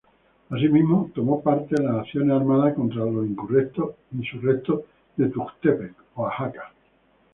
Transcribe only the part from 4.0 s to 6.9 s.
insurrectos de Tuxtepec, Oaxaca.